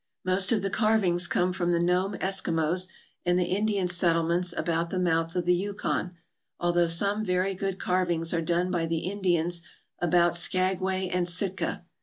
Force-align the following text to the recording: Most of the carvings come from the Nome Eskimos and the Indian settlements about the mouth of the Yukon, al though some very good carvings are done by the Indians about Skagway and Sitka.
Most 0.25 0.51
of 0.51 0.63
the 0.63 0.71
carvings 0.71 1.27
come 1.27 1.53
from 1.53 1.69
the 1.69 1.79
Nome 1.79 2.15
Eskimos 2.17 2.87
and 3.23 3.37
the 3.37 3.45
Indian 3.45 3.87
settlements 3.87 4.51
about 4.57 4.89
the 4.89 4.97
mouth 4.97 5.35
of 5.35 5.45
the 5.45 5.53
Yukon, 5.53 6.17
al 6.59 6.73
though 6.73 6.87
some 6.87 7.23
very 7.23 7.53
good 7.53 7.77
carvings 7.77 8.33
are 8.33 8.41
done 8.41 8.71
by 8.71 8.87
the 8.87 9.07
Indians 9.11 9.61
about 10.01 10.35
Skagway 10.35 11.07
and 11.07 11.29
Sitka. 11.29 11.85